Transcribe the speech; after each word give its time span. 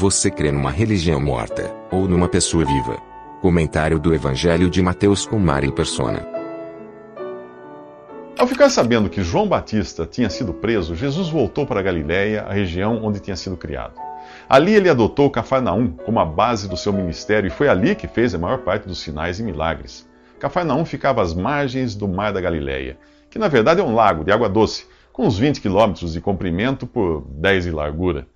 Você 0.00 0.30
crê 0.30 0.52
numa 0.52 0.70
religião 0.70 1.20
morta 1.20 1.74
ou 1.90 2.06
numa 2.06 2.28
pessoa 2.28 2.64
viva? 2.64 3.02
Comentário 3.42 3.98
do 3.98 4.14
Evangelho 4.14 4.70
de 4.70 4.80
Mateus 4.80 5.26
com 5.26 5.40
Mari 5.40 5.72
Persona. 5.72 6.24
Ao 8.38 8.46
ficar 8.46 8.70
sabendo 8.70 9.10
que 9.10 9.24
João 9.24 9.48
Batista 9.48 10.06
tinha 10.06 10.30
sido 10.30 10.54
preso, 10.54 10.94
Jesus 10.94 11.28
voltou 11.28 11.66
para 11.66 11.82
Galiléia, 11.82 12.42
a 12.42 12.52
região 12.52 13.00
onde 13.02 13.18
tinha 13.18 13.34
sido 13.34 13.56
criado. 13.56 13.94
Ali 14.48 14.72
ele 14.72 14.88
adotou 14.88 15.28
Cafarnaum 15.30 15.90
como 15.90 16.20
a 16.20 16.24
base 16.24 16.68
do 16.68 16.76
seu 16.76 16.92
ministério 16.92 17.48
e 17.48 17.50
foi 17.50 17.68
ali 17.68 17.96
que 17.96 18.06
fez 18.06 18.32
a 18.32 18.38
maior 18.38 18.58
parte 18.58 18.86
dos 18.86 19.00
sinais 19.00 19.40
e 19.40 19.42
milagres. 19.42 20.08
Cafarnaum 20.38 20.84
ficava 20.84 21.22
às 21.22 21.34
margens 21.34 21.96
do 21.96 22.06
Mar 22.06 22.32
da 22.32 22.40
Galileia, 22.40 22.96
que 23.28 23.36
na 23.36 23.48
verdade 23.48 23.80
é 23.80 23.84
um 23.84 23.96
lago 23.96 24.22
de 24.22 24.30
água 24.30 24.48
doce, 24.48 24.86
com 25.12 25.26
uns 25.26 25.36
20 25.36 25.60
quilômetros 25.60 26.12
de 26.12 26.20
comprimento 26.20 26.86
por 26.86 27.26
10 27.32 27.64
de 27.64 27.72
largura. 27.72 28.28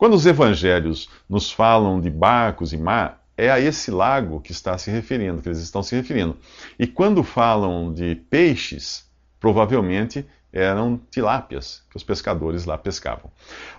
Quando 0.00 0.14
os 0.14 0.24
evangelhos 0.24 1.10
nos 1.28 1.52
falam 1.52 2.00
de 2.00 2.08
barcos 2.08 2.72
e 2.72 2.78
mar, 2.78 3.22
é 3.36 3.50
a 3.50 3.60
esse 3.60 3.90
lago 3.90 4.40
que 4.40 4.50
está 4.50 4.78
se 4.78 4.90
referindo, 4.90 5.42
que 5.42 5.48
eles 5.50 5.58
estão 5.58 5.82
se 5.82 5.94
referindo. 5.94 6.38
E 6.78 6.86
quando 6.86 7.22
falam 7.22 7.92
de 7.92 8.14
peixes, 8.14 9.04
provavelmente 9.38 10.24
eram 10.50 10.98
tilápias 11.10 11.82
que 11.90 11.98
os 11.98 12.02
pescadores 12.02 12.64
lá 12.64 12.78
pescavam. 12.78 13.30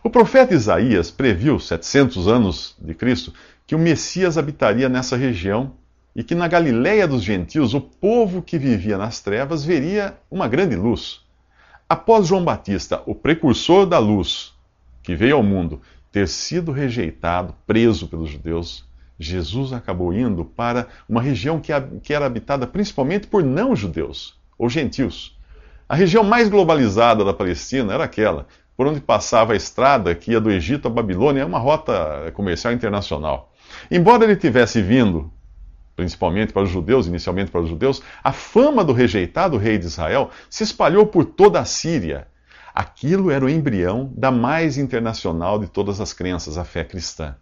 O 0.04 0.12
profeta 0.12 0.54
Isaías 0.54 1.10
previu, 1.10 1.60
700 1.60 2.28
anos 2.28 2.76
de 2.80 2.94
Cristo, 2.94 3.34
que 3.66 3.74
o 3.74 3.80
Messias 3.80 4.38
habitaria 4.38 4.88
nessa 4.88 5.18
região 5.18 5.74
e 6.16 6.24
que 6.24 6.36
na 6.36 6.48
Galiléia 6.48 7.08
dos 7.08 7.24
gentios 7.24 7.74
o 7.74 7.82
povo 7.82 8.44
que 8.44 8.60
vivia 8.60 8.96
nas 8.96 9.22
trevas 9.22 9.66
veria 9.66 10.16
uma 10.30 10.48
grande 10.48 10.76
luz. 10.76 11.22
Após 11.90 12.28
João 12.28 12.46
Batista, 12.46 13.02
o 13.08 13.16
precursor 13.16 13.88
da 13.88 13.98
luz 13.98 14.54
que 15.02 15.16
veio 15.16 15.38
ao 15.38 15.44
mundo, 15.44 15.82
ter 16.12 16.28
sido 16.28 16.72
rejeitado, 16.72 17.56
preso 17.66 18.08
pelos 18.08 18.30
judeus, 18.30 18.86
Jesus 19.18 19.72
acabou 19.72 20.14
indo 20.14 20.44
para 20.44 20.88
uma 21.08 21.22
região 21.22 21.62
que 21.62 22.14
era 22.14 22.26
habitada 22.26 22.66
principalmente 22.66 23.28
por 23.28 23.44
não-judeus, 23.44 24.40
ou 24.58 24.70
gentios. 24.70 25.38
A 25.88 25.96
região 25.96 26.24
mais 26.24 26.50
globalizada 26.50 27.24
da 27.24 27.34
Palestina 27.34 27.94
era 27.94 28.04
aquela, 28.04 28.48
por 28.76 28.88
onde 28.88 29.00
passava 29.00 29.54
a 29.54 29.56
estrada 29.56 30.16
que 30.16 30.32
ia 30.32 30.42
do 30.42 30.50
Egito 30.50 30.88
à 30.88 30.92
Babilônia, 30.92 31.42
é 31.42 31.46
uma 31.46 31.60
rota 31.60 32.32
comercial 32.34 32.74
internacional. 32.74 33.54
Embora 33.92 34.24
ele 34.24 34.36
tivesse 34.36 34.82
vindo, 34.82 35.32
principalmente 35.96 36.52
para 36.52 36.64
os 36.64 36.70
judeus, 36.70 37.08
inicialmente 37.08 37.52
para 37.52 37.62
os 37.62 37.70
judeus, 37.70 38.02
a 38.24 38.32
fama 38.32 38.84
do 38.84 38.94
rejeitado 38.94 39.58
rei 39.58 39.78
de 39.78 39.86
Israel 39.86 40.32
se 40.50 40.64
espalhou 40.64 41.06
por 41.06 41.26
toda 41.26 41.60
a 41.60 41.66
Síria. 41.66 42.28
Aquilo 42.74 43.30
era 43.30 43.44
o 43.44 43.50
embrião 43.50 44.12
da 44.16 44.32
mais 44.32 44.78
internacional 44.78 45.60
de 45.60 45.68
todas 45.68 46.00
as 46.00 46.14
crenças, 46.14 46.58
a 46.58 46.64
fé 46.64 46.84
cristã. 46.84 47.36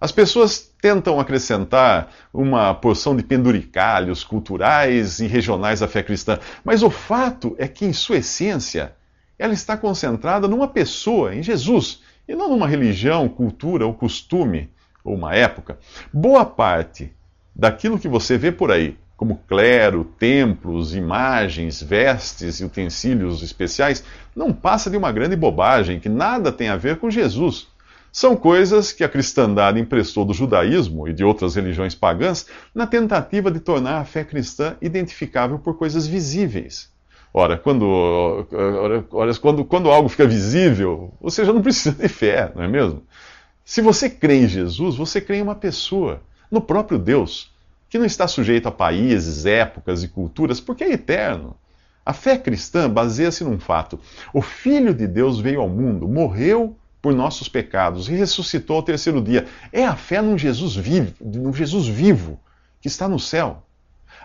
As 0.00 0.10
pessoas 0.10 0.72
tentam 0.80 1.20
acrescentar 1.20 2.10
uma 2.32 2.72
porção 2.72 3.14
de 3.14 3.22
penduricalhos 3.22 4.24
culturais 4.24 5.20
e 5.20 5.26
regionais 5.26 5.82
à 5.82 5.88
fé 5.88 6.02
cristã, 6.02 6.38
mas 6.64 6.82
o 6.82 6.88
fato 6.88 7.54
é 7.58 7.68
que, 7.68 7.84
em 7.84 7.92
sua 7.92 8.16
essência, 8.16 8.94
ela 9.38 9.52
está 9.52 9.76
concentrada 9.76 10.48
numa 10.48 10.68
pessoa, 10.68 11.34
em 11.34 11.42
Jesus, 11.42 12.02
e 12.26 12.34
não 12.34 12.48
numa 12.48 12.66
religião, 12.66 13.28
cultura 13.28 13.84
ou 13.86 13.92
costume, 13.92 14.70
ou 15.04 15.14
uma 15.14 15.34
época. 15.34 15.78
Boa 16.12 16.46
parte 16.46 17.12
daquilo 17.54 17.98
que 17.98 18.08
você 18.08 18.38
vê 18.38 18.50
por 18.50 18.70
aí, 18.70 18.96
como 19.20 19.38
clero, 19.46 20.02
templos, 20.18 20.94
imagens, 20.94 21.82
vestes 21.82 22.58
e 22.58 22.64
utensílios 22.64 23.42
especiais, 23.42 24.02
não 24.34 24.50
passa 24.50 24.88
de 24.88 24.96
uma 24.96 25.12
grande 25.12 25.36
bobagem 25.36 26.00
que 26.00 26.08
nada 26.08 26.50
tem 26.50 26.70
a 26.70 26.76
ver 26.78 26.96
com 26.96 27.10
Jesus. 27.10 27.68
São 28.10 28.34
coisas 28.34 28.92
que 28.92 29.04
a 29.04 29.08
cristandade 29.10 29.78
emprestou 29.78 30.24
do 30.24 30.32
judaísmo 30.32 31.06
e 31.06 31.12
de 31.12 31.22
outras 31.22 31.54
religiões 31.54 31.94
pagãs 31.94 32.46
na 32.74 32.86
tentativa 32.86 33.50
de 33.50 33.60
tornar 33.60 33.98
a 33.98 34.06
fé 34.06 34.24
cristã 34.24 34.74
identificável 34.80 35.58
por 35.58 35.76
coisas 35.76 36.06
visíveis. 36.06 36.90
Ora, 37.30 37.58
quando, 37.58 38.46
ora, 39.12 39.34
quando, 39.34 39.66
quando 39.66 39.90
algo 39.90 40.08
fica 40.08 40.26
visível, 40.26 41.12
você 41.20 41.44
já 41.44 41.52
não 41.52 41.60
precisa 41.60 41.94
de 41.94 42.08
fé, 42.08 42.50
não 42.56 42.62
é 42.62 42.68
mesmo? 42.68 43.02
Se 43.66 43.82
você 43.82 44.08
crê 44.08 44.44
em 44.44 44.48
Jesus, 44.48 44.96
você 44.96 45.20
crê 45.20 45.36
em 45.36 45.42
uma 45.42 45.56
pessoa, 45.56 46.22
no 46.50 46.62
próprio 46.62 46.98
Deus, 46.98 47.50
que 47.90 47.98
não 47.98 48.06
está 48.06 48.28
sujeito 48.28 48.68
a 48.68 48.72
países, 48.72 49.44
épocas 49.44 50.04
e 50.04 50.08
culturas, 50.08 50.60
porque 50.60 50.84
é 50.84 50.92
eterno. 50.92 51.56
A 52.06 52.12
fé 52.12 52.38
cristã 52.38 52.88
baseia-se 52.88 53.44
num 53.44 53.58
fato: 53.58 53.98
o 54.32 54.40
Filho 54.40 54.94
de 54.94 55.06
Deus 55.06 55.40
veio 55.40 55.60
ao 55.60 55.68
mundo, 55.68 56.08
morreu 56.08 56.76
por 57.02 57.12
nossos 57.12 57.48
pecados 57.48 58.08
e 58.08 58.12
ressuscitou 58.12 58.76
ao 58.76 58.82
terceiro 58.82 59.20
dia. 59.20 59.46
É 59.72 59.84
a 59.84 59.96
fé 59.96 60.22
num 60.22 60.38
Jesus 60.38 60.76
vivo, 60.76 61.14
num 61.20 61.52
Jesus 61.52 61.88
vivo 61.88 62.40
que 62.80 62.88
está 62.88 63.08
no 63.08 63.18
céu. 63.18 63.64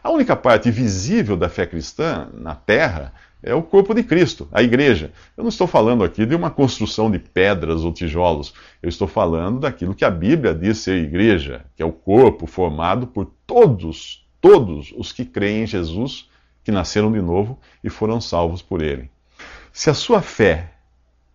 A 0.04 0.12
única 0.12 0.36
parte 0.36 0.70
visível 0.70 1.36
da 1.36 1.50
fé 1.50 1.66
cristã 1.66 2.30
na 2.34 2.54
terra 2.54 3.14
é 3.46 3.54
o 3.54 3.62
corpo 3.62 3.94
de 3.94 4.02
Cristo, 4.02 4.48
a 4.52 4.64
igreja. 4.64 5.12
Eu 5.38 5.44
não 5.44 5.50
estou 5.50 5.68
falando 5.68 6.04
aqui 6.04 6.26
de 6.26 6.34
uma 6.34 6.50
construção 6.50 7.12
de 7.12 7.20
pedras 7.20 7.84
ou 7.84 7.94
tijolos. 7.94 8.56
Eu 8.82 8.90
estou 8.90 9.08
falando 9.08 9.60
daquilo 9.60 9.94
que 9.94 10.04
a 10.04 10.10
Bíblia 10.10 10.56
diz 10.56 10.80
ser 10.80 11.04
igreja, 11.04 11.64
que 11.76 11.84
é 11.84 11.86
o 11.86 11.92
corpo 11.92 12.48
formado 12.48 13.06
por 13.06 13.32
todos, 13.46 14.28
todos 14.42 14.92
os 14.98 15.12
que 15.12 15.24
creem 15.24 15.62
em 15.62 15.68
Jesus, 15.68 16.28
que 16.64 16.72
nasceram 16.72 17.12
de 17.12 17.22
novo 17.22 17.60
e 17.84 17.90
foram 17.90 18.20
salvos 18.20 18.64
por 18.64 18.82
ele. 18.82 19.12
Se 19.72 19.92
a 19.92 19.94
sua 19.94 20.24
fé 20.24 20.72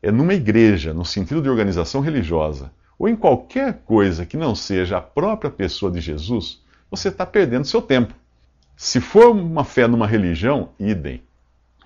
é 0.03 0.11
numa 0.11 0.35
igreja, 0.35 0.93
no 0.93 1.05
sentido 1.05 1.41
de 1.41 1.49
organização 1.49 2.01
religiosa, 2.01 2.73
ou 2.99 3.09
em 3.09 3.15
qualquer 3.15 3.85
coisa 3.85 4.27
que 4.27 4.37
não 4.37 4.57
seja 4.57 4.99
a 4.99 5.01
própria 5.01 5.51
pessoa 5.51 5.93
de 5.93 6.01
Jesus, 6.01 6.61
você 6.91 7.09
está 7.09 7.25
perdendo 7.25 7.67
seu 7.67 7.81
tempo. 7.81 8.13
Se 8.77 9.01
for 9.01 9.31
uma 9.31 9.63
fé 9.63 9.87
numa 9.87 10.09
religião, 10.09 10.71
idem. 10.77 11.23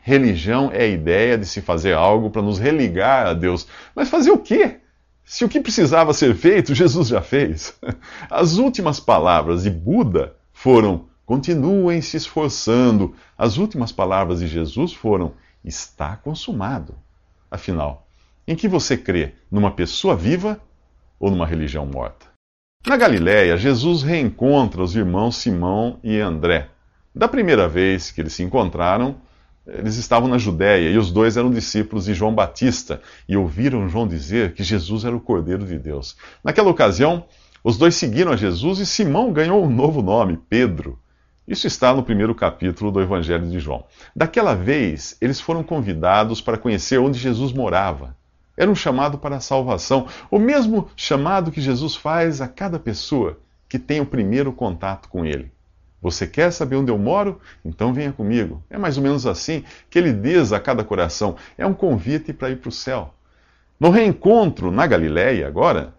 Religião 0.06 0.70
é 0.70 0.82
a 0.82 0.87
ideia 0.87 1.38
de 1.38 1.47
se 1.47 1.62
fazer 1.62 1.94
algo 1.94 2.28
para 2.28 2.42
nos 2.42 2.59
religar 2.59 3.26
a 3.26 3.32
Deus. 3.32 3.66
Mas 3.97 4.10
fazer 4.10 4.31
o 4.31 4.38
quê? 4.38 4.76
Se 5.25 5.47
o 5.47 5.48
que 5.48 5.59
precisava 5.59 6.12
ser 6.12 6.34
feito, 6.34 6.75
Jesus 6.75 7.09
já 7.09 7.22
fez. 7.22 7.75
As 8.28 8.59
últimas 8.59 9.00
palavras 9.00 9.62
de 9.62 9.70
Buda 9.70 10.37
foram: 10.53 11.06
continuem 11.25 12.03
se 12.03 12.19
esforçando. 12.19 13.15
As 13.38 13.56
últimas 13.56 13.92
palavras 13.92 14.41
de 14.41 14.47
Jesus 14.47 14.92
foram: 14.92 15.32
está 15.65 16.16
consumado. 16.16 16.94
Afinal, 17.50 18.06
em 18.47 18.54
que 18.54 18.69
você 18.69 18.98
crê? 18.98 19.32
Numa 19.50 19.71
pessoa 19.71 20.15
viva 20.15 20.60
ou 21.19 21.31
numa 21.31 21.47
religião 21.47 21.86
morta? 21.86 22.26
Na 22.86 22.98
Galiléia, 22.98 23.56
Jesus 23.56 24.03
reencontra 24.03 24.82
os 24.82 24.94
irmãos 24.94 25.36
Simão 25.36 25.98
e 26.04 26.21
André. 26.21 26.69
Da 27.15 27.26
primeira 27.26 27.66
vez 27.66 28.10
que 28.10 28.21
eles 28.21 28.34
se 28.34 28.42
encontraram, 28.42 29.16
eles 29.66 29.97
estavam 29.97 30.28
na 30.28 30.36
Judéia 30.36 30.91
e 30.91 30.98
os 30.98 31.10
dois 31.10 31.36
eram 31.36 31.50
discípulos 31.50 32.04
de 32.04 32.14
João 32.14 32.34
Batista 32.34 33.00
e 33.28 33.36
ouviram 33.36 33.88
João 33.88 34.06
dizer 34.06 34.53
que 34.53 34.62
Jesus 34.62 35.04
era 35.04 35.16
o 35.16 35.21
Cordeiro 35.21 35.65
de 35.65 35.78
Deus. 35.78 36.16
Naquela 36.42 36.71
ocasião, 36.71 37.24
os 37.62 37.78
dois 37.78 37.94
seguiram 37.94 38.33
a 38.33 38.36
Jesus 38.36 38.78
e 38.78 38.84
Simão 38.84 39.33
ganhou 39.33 39.65
um 39.65 39.71
novo 39.71 40.03
nome, 40.03 40.39
Pedro. 40.50 40.98
Isso 41.48 41.66
está 41.66 41.94
no 41.94 42.03
primeiro 42.03 42.34
capítulo 42.34 42.91
do 42.91 43.00
Evangelho 43.00 43.48
de 43.48 43.59
João. 43.59 43.84
Daquela 44.15 44.54
vez, 44.54 45.16
eles 45.21 45.41
foram 45.41 45.62
convidados 45.62 46.42
para 46.42 46.59
conhecer 46.59 46.98
onde 46.98 47.18
Jesus 47.18 47.53
morava. 47.53 48.15
Era 48.56 48.71
um 48.71 48.74
chamado 48.74 49.18
para 49.18 49.36
a 49.36 49.41
salvação, 49.41 50.06
o 50.30 50.39
mesmo 50.39 50.89
chamado 50.94 51.50
que 51.50 51.60
Jesus 51.60 51.97
faz 51.97 52.41
a 52.41 52.48
cada 52.48 52.78
pessoa 52.78 53.39
que 53.68 53.78
tem 53.78 54.00
o 54.00 54.06
primeiro 54.06 54.53
contato 54.53 55.09
com 55.09 55.24
Ele. 55.24 55.53
Você 56.04 56.27
quer 56.27 56.51
saber 56.51 56.77
onde 56.77 56.92
eu 56.92 56.98
moro? 56.98 57.41
Então 57.65 57.95
venha 57.95 58.12
comigo. 58.12 58.62
É 58.68 58.77
mais 58.77 58.98
ou 58.98 59.03
menos 59.03 59.27
assim 59.27 59.65
que 59.89 59.98
ele 59.98 60.12
diz 60.12 60.53
a 60.53 60.60
cada 60.60 60.84
coração: 60.84 61.34
é 61.56 61.66
um 61.66 61.72
convite 61.72 62.30
para 62.30 62.51
ir 62.51 62.56
para 62.56 62.68
o 62.68 62.72
céu. 62.72 63.15
No 63.80 63.89
reencontro 63.89 64.71
na 64.71 64.86
Galiléia, 64.86 65.48
agora, 65.48 65.95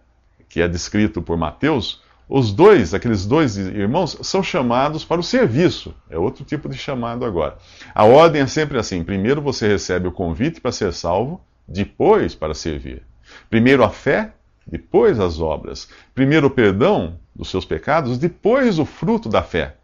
que 0.48 0.62
é 0.62 0.68
descrito 0.68 1.20
por 1.20 1.36
Mateus, 1.36 2.04
os 2.28 2.52
dois, 2.52 2.94
aqueles 2.94 3.26
dois 3.26 3.56
irmãos, 3.56 4.16
são 4.22 4.44
chamados 4.44 5.04
para 5.04 5.20
o 5.20 5.24
serviço. 5.24 5.92
É 6.08 6.16
outro 6.16 6.44
tipo 6.44 6.68
de 6.68 6.78
chamado 6.78 7.24
agora. 7.24 7.58
A 7.92 8.04
ordem 8.04 8.42
é 8.42 8.46
sempre 8.46 8.78
assim: 8.78 9.02
primeiro 9.02 9.42
você 9.42 9.66
recebe 9.66 10.06
o 10.06 10.12
convite 10.12 10.60
para 10.60 10.70
ser 10.70 10.92
salvo, 10.92 11.40
depois 11.66 12.32
para 12.32 12.54
servir. 12.54 13.02
Primeiro 13.50 13.82
a 13.82 13.90
fé, 13.90 14.34
depois 14.64 15.18
as 15.18 15.40
obras. 15.40 15.88
Primeiro 16.14 16.46
o 16.46 16.50
perdão 16.50 17.18
dos 17.34 17.50
seus 17.50 17.64
pecados, 17.64 18.18
depois 18.18 18.78
o 18.78 18.84
fruto 18.84 19.28
da 19.28 19.42
fé. 19.42 19.74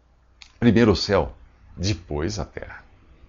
Primeiro 0.63 0.93
o 0.93 0.95
céu, 0.95 1.33
depois 1.75 2.39
a 2.39 2.45
terra. 2.45 2.85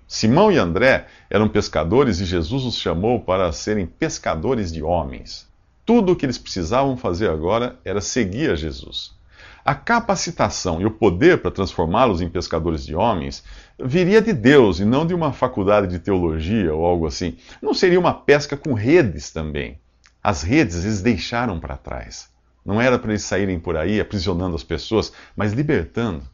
Simão 0.06 0.52
e 0.52 0.56
André 0.56 1.08
eram 1.28 1.48
pescadores 1.48 2.20
e 2.20 2.24
Jesus 2.24 2.62
os 2.62 2.76
chamou 2.76 3.18
para 3.18 3.50
serem 3.50 3.86
pescadores 3.86 4.72
de 4.72 4.84
homens. 4.84 5.48
Tudo 5.84 6.12
o 6.12 6.16
que 6.16 6.24
eles 6.24 6.38
precisavam 6.38 6.96
fazer 6.96 7.28
agora 7.28 7.76
era 7.84 8.00
seguir 8.00 8.52
a 8.52 8.54
Jesus. 8.54 9.16
A 9.64 9.74
capacitação 9.74 10.80
e 10.80 10.86
o 10.86 10.92
poder 10.92 11.42
para 11.42 11.50
transformá-los 11.50 12.20
em 12.20 12.28
pescadores 12.28 12.86
de 12.86 12.94
homens 12.94 13.42
viria 13.82 14.22
de 14.22 14.32
Deus 14.32 14.78
e 14.78 14.84
não 14.84 15.04
de 15.04 15.12
uma 15.12 15.32
faculdade 15.32 15.88
de 15.88 15.98
teologia 15.98 16.72
ou 16.72 16.86
algo 16.86 17.04
assim. 17.04 17.36
Não 17.60 17.74
seria 17.74 17.98
uma 17.98 18.14
pesca 18.14 18.56
com 18.56 18.74
redes 18.74 19.32
também. 19.32 19.76
As 20.22 20.44
redes 20.44 20.84
eles 20.84 21.02
deixaram 21.02 21.58
para 21.58 21.76
trás. 21.76 22.28
Não 22.64 22.80
era 22.80 22.96
para 22.96 23.10
eles 23.10 23.24
saírem 23.24 23.58
por 23.58 23.76
aí 23.76 23.98
aprisionando 23.98 24.54
as 24.54 24.62
pessoas, 24.62 25.12
mas 25.36 25.52
libertando. 25.52 26.32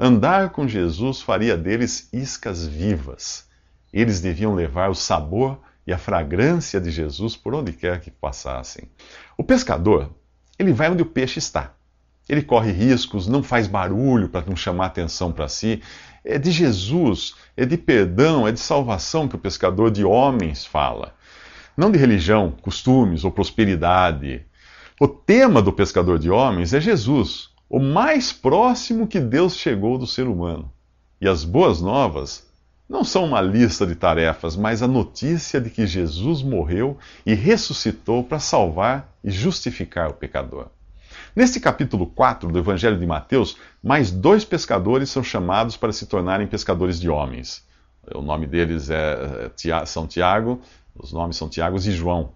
Andar 0.00 0.50
com 0.50 0.68
Jesus 0.68 1.20
faria 1.20 1.56
deles 1.56 2.08
iscas 2.12 2.64
vivas. 2.64 3.48
Eles 3.92 4.20
deviam 4.20 4.54
levar 4.54 4.90
o 4.90 4.94
sabor 4.94 5.58
e 5.84 5.92
a 5.92 5.98
fragrância 5.98 6.80
de 6.80 6.88
Jesus 6.88 7.36
por 7.36 7.52
onde 7.52 7.72
quer 7.72 8.00
que 8.00 8.08
passassem. 8.08 8.88
O 9.36 9.42
pescador, 9.42 10.14
ele 10.56 10.72
vai 10.72 10.88
onde 10.88 11.02
o 11.02 11.06
peixe 11.06 11.40
está. 11.40 11.74
Ele 12.28 12.42
corre 12.42 12.70
riscos, 12.70 13.26
não 13.26 13.42
faz 13.42 13.66
barulho 13.66 14.28
para 14.28 14.46
não 14.46 14.54
chamar 14.54 14.86
atenção 14.86 15.32
para 15.32 15.48
si. 15.48 15.82
É 16.24 16.38
de 16.38 16.52
Jesus, 16.52 17.34
é 17.56 17.66
de 17.66 17.76
perdão, 17.76 18.46
é 18.46 18.52
de 18.52 18.60
salvação 18.60 19.26
que 19.26 19.34
o 19.34 19.38
pescador 19.38 19.90
de 19.90 20.04
homens 20.04 20.64
fala. 20.64 21.12
Não 21.76 21.90
de 21.90 21.98
religião, 21.98 22.52
costumes 22.62 23.24
ou 23.24 23.32
prosperidade. 23.32 24.44
O 25.00 25.08
tema 25.08 25.60
do 25.60 25.72
pescador 25.72 26.20
de 26.20 26.30
homens 26.30 26.72
é 26.72 26.80
Jesus, 26.80 27.50
o 27.68 27.78
mais 27.78 28.32
próximo 28.32 29.06
que 29.06 29.20
Deus 29.20 29.56
chegou 29.56 29.98
do 29.98 30.06
ser 30.06 30.26
humano. 30.26 30.72
E 31.20 31.28
as 31.28 31.44
boas 31.44 31.80
novas 31.80 32.46
não 32.88 33.04
são 33.04 33.24
uma 33.24 33.40
lista 33.40 33.86
de 33.86 33.94
tarefas, 33.94 34.56
mas 34.56 34.82
a 34.82 34.88
notícia 34.88 35.60
de 35.60 35.68
que 35.68 35.86
Jesus 35.86 36.42
morreu 36.42 36.96
e 37.26 37.34
ressuscitou 37.34 38.24
para 38.24 38.38
salvar 38.38 39.12
e 39.22 39.30
justificar 39.30 40.08
o 40.08 40.14
pecador. 40.14 40.68
Neste 41.36 41.60
capítulo 41.60 42.06
4 42.06 42.50
do 42.50 42.58
Evangelho 42.58 42.98
de 42.98 43.06
Mateus, 43.06 43.58
mais 43.82 44.10
dois 44.10 44.44
pescadores 44.44 45.10
são 45.10 45.22
chamados 45.22 45.76
para 45.76 45.92
se 45.92 46.06
tornarem 46.06 46.46
pescadores 46.46 46.98
de 46.98 47.10
homens. 47.10 47.62
O 48.14 48.22
nome 48.22 48.46
deles 48.46 48.88
é, 48.88 49.50
é 49.66 49.86
São 49.86 50.06
Tiago, 50.06 50.60
os 50.96 51.12
nomes 51.12 51.36
são 51.36 51.48
Tiago 51.48 51.76
e 51.76 51.90
João. 51.90 52.32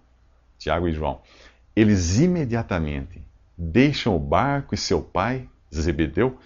Tiago 0.59 0.87
e 0.87 0.93
João. 0.93 1.19
Eles 1.75 2.19
imediatamente 2.19 3.23
deixam 3.63 4.15
o 4.15 4.19
barco 4.19 4.75
e 4.75 4.77
seu 4.77 5.01
pai, 5.01 5.47
Zebedeu, 5.73 6.37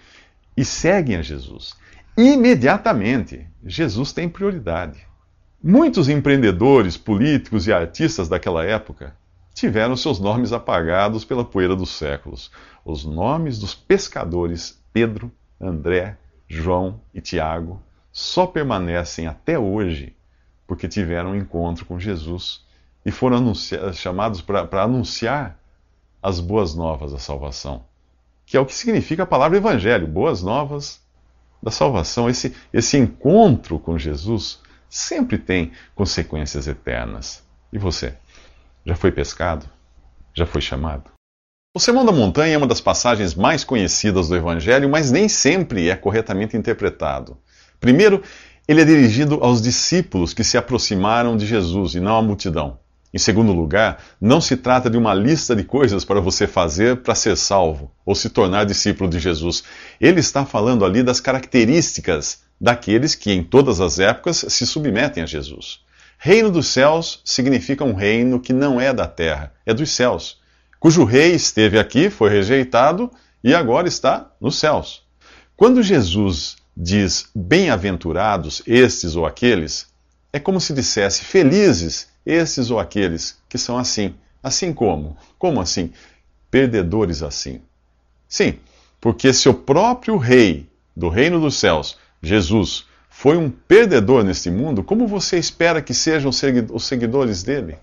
e 0.56 0.64
seguem 0.64 1.16
a 1.16 1.22
Jesus. 1.22 1.74
Imediatamente, 2.16 3.46
Jesus 3.64 4.12
tem 4.12 4.28
prioridade. 4.28 5.06
Muitos 5.62 6.08
empreendedores, 6.08 6.96
políticos 6.96 7.66
e 7.66 7.72
artistas 7.72 8.28
daquela 8.28 8.64
época 8.64 9.16
tiveram 9.52 9.96
seus 9.96 10.20
nomes 10.20 10.52
apagados 10.52 11.24
pela 11.24 11.44
poeira 11.44 11.74
dos 11.74 11.90
séculos. 11.90 12.50
Os 12.84 13.04
nomes 13.04 13.58
dos 13.58 13.74
pescadores 13.74 14.80
Pedro, 14.92 15.30
André, 15.60 16.16
João 16.46 17.00
e 17.12 17.20
Tiago 17.20 17.82
só 18.12 18.46
permanecem 18.46 19.26
até 19.26 19.58
hoje 19.58 20.16
porque 20.66 20.88
tiveram 20.88 21.30
um 21.30 21.36
encontro 21.36 21.84
com 21.84 21.98
Jesus 21.98 22.64
e 23.04 23.10
foram 23.10 23.52
chamados 23.92 24.40
para 24.40 24.82
anunciar 24.82 25.58
as 26.22 26.40
boas 26.40 26.74
novas 26.74 27.12
da 27.12 27.18
salvação, 27.18 27.84
que 28.44 28.56
é 28.56 28.60
o 28.60 28.66
que 28.66 28.74
significa 28.74 29.22
a 29.22 29.26
palavra 29.26 29.58
evangelho, 29.58 30.06
boas 30.06 30.42
novas 30.42 31.00
da 31.62 31.70
salvação. 31.70 32.28
Esse, 32.28 32.54
esse 32.72 32.96
encontro 32.96 33.78
com 33.78 33.98
Jesus 33.98 34.60
sempre 34.88 35.38
tem 35.38 35.72
consequências 35.94 36.66
eternas. 36.66 37.42
E 37.72 37.78
você? 37.78 38.14
Já 38.84 38.96
foi 38.96 39.12
pescado? 39.12 39.68
Já 40.34 40.46
foi 40.46 40.60
chamado? 40.60 41.10
O 41.76 41.80
Sermão 41.80 42.04
da 42.04 42.12
Montanha 42.12 42.54
é 42.54 42.56
uma 42.56 42.66
das 42.66 42.80
passagens 42.80 43.34
mais 43.34 43.62
conhecidas 43.62 44.28
do 44.28 44.36
Evangelho, 44.36 44.88
mas 44.88 45.10
nem 45.10 45.28
sempre 45.28 45.90
é 45.90 45.96
corretamente 45.96 46.56
interpretado. 46.56 47.36
Primeiro, 47.78 48.22
ele 48.66 48.80
é 48.80 48.84
dirigido 48.84 49.38
aos 49.42 49.62
discípulos 49.62 50.32
que 50.32 50.42
se 50.42 50.56
aproximaram 50.56 51.36
de 51.36 51.46
Jesus 51.46 51.94
e 51.94 52.00
não 52.00 52.16
à 52.16 52.22
multidão. 52.22 52.78
Em 53.12 53.18
segundo 53.18 53.52
lugar, 53.52 54.02
não 54.20 54.40
se 54.40 54.56
trata 54.56 54.90
de 54.90 54.98
uma 54.98 55.14
lista 55.14 55.56
de 55.56 55.64
coisas 55.64 56.04
para 56.04 56.20
você 56.20 56.46
fazer 56.46 56.98
para 56.98 57.14
ser 57.14 57.36
salvo 57.36 57.90
ou 58.04 58.14
se 58.14 58.28
tornar 58.28 58.64
discípulo 58.64 59.08
de 59.08 59.18
Jesus. 59.18 59.64
Ele 59.98 60.20
está 60.20 60.44
falando 60.44 60.84
ali 60.84 61.02
das 61.02 61.18
características 61.18 62.42
daqueles 62.60 63.14
que 63.14 63.32
em 63.32 63.42
todas 63.42 63.80
as 63.80 63.98
épocas 63.98 64.44
se 64.48 64.66
submetem 64.66 65.22
a 65.22 65.26
Jesus. 65.26 65.80
Reino 66.18 66.50
dos 66.50 66.66
céus 66.66 67.22
significa 67.24 67.84
um 67.84 67.94
reino 67.94 68.40
que 68.40 68.52
não 68.52 68.80
é 68.80 68.92
da 68.92 69.06
terra, 69.06 69.54
é 69.64 69.72
dos 69.72 69.90
céus, 69.90 70.38
cujo 70.80 71.04
rei 71.04 71.32
esteve 71.32 71.78
aqui, 71.78 72.10
foi 72.10 72.28
rejeitado 72.28 73.10
e 73.42 73.54
agora 73.54 73.86
está 73.88 74.30
nos 74.40 74.58
céus. 74.58 75.02
Quando 75.56 75.82
Jesus 75.82 76.56
diz 76.76 77.28
bem-aventurados 77.34 78.62
estes 78.66 79.16
ou 79.16 79.24
aqueles, 79.24 79.86
é 80.32 80.38
como 80.38 80.60
se 80.60 80.72
dissesse 80.74 81.24
felizes 81.24 82.07
estes 82.28 82.70
ou 82.70 82.78
aqueles 82.78 83.38
que 83.48 83.56
são 83.56 83.78
assim. 83.78 84.14
Assim 84.42 84.72
como? 84.72 85.16
Como 85.38 85.60
assim? 85.60 85.90
Perdedores 86.50 87.22
assim. 87.22 87.60
Sim, 88.28 88.58
porque 89.00 89.32
se 89.32 89.48
o 89.48 89.54
próprio 89.54 90.18
rei 90.18 90.68
do 90.94 91.08
reino 91.08 91.40
dos 91.40 91.56
céus, 91.56 91.96
Jesus, 92.22 92.86
foi 93.08 93.36
um 93.38 93.50
perdedor 93.50 94.22
neste 94.22 94.50
mundo, 94.50 94.84
como 94.84 95.06
você 95.06 95.38
espera 95.38 95.80
que 95.80 95.94
sejam 95.94 96.30
os 96.30 96.86
seguidores 96.86 97.42
dele? 97.42 97.78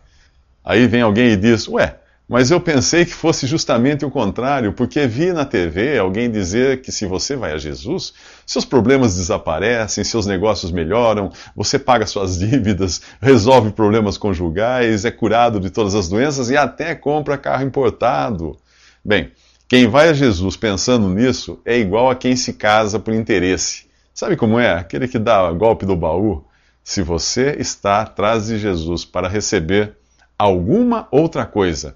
Aí 0.64 0.88
vem 0.88 1.02
alguém 1.02 1.32
e 1.32 1.36
diz: 1.36 1.68
Ué, 1.68 1.98
mas 2.28 2.50
eu 2.50 2.60
pensei 2.60 3.06
que 3.06 3.14
fosse 3.14 3.46
justamente 3.46 4.04
o 4.04 4.10
contrário, 4.10 4.74
porque 4.74 5.06
vi 5.06 5.32
na 5.32 5.46
TV 5.46 6.00
alguém 6.00 6.30
dizer 6.30 6.82
que 6.82 6.92
se 6.92 7.06
você 7.06 7.36
vai 7.36 7.54
a 7.54 7.58
Jesus, 7.60 8.14
seus 8.48 8.66
problemas 8.66 9.16
desaparecem, 9.16 10.04
seus 10.04 10.26
negócios 10.26 10.72
melhoram, 10.72 11.32
você 11.56 11.78
paga 11.78 12.08
suas 12.08 12.38
dívidas, 12.40 13.00
resolve 13.22 13.72
problemas 13.72 14.18
conjugais, 14.18 15.06
é 15.06 15.12
curado 15.12 15.60
de 15.60 15.70
todas 15.70 15.94
as 15.94 16.10
doenças 16.10 16.50
e 16.50 16.58
até 16.58 16.96
compra 16.96 17.38
carro 17.38 17.64
importado. 17.64 18.58
Bem, 19.04 19.32
quem 19.68 19.88
vai 19.88 20.10
a 20.10 20.14
Jesus 20.14 20.58
pensando 20.58 21.08
nisso 21.10 21.60
é 21.64 21.78
igual 21.78 22.10
a 22.10 22.16
quem 22.16 22.36
se 22.36 22.54
casa 22.54 23.00
por 23.00 23.14
interesse. 23.14 23.86
Sabe 24.16 24.36
como 24.36 24.58
é? 24.58 24.74
Aquele 24.74 25.08
que 25.08 25.20
dá 25.20 25.52
golpe 25.52 25.86
do 25.86 25.96
baú. 25.96 26.44
Se 26.84 27.04
você 27.04 27.56
está 27.60 28.02
atrás 28.02 28.48
de 28.48 28.58
Jesus 28.58 29.06
para 29.06 29.28
receber 29.28 29.96
alguma 30.38 31.08
outra 31.12 31.46
coisa 31.46 31.96